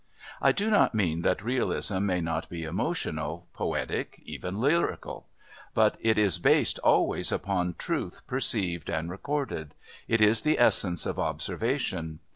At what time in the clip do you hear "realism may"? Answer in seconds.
1.43-2.21